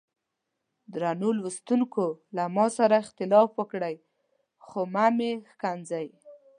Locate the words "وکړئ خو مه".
3.55-5.05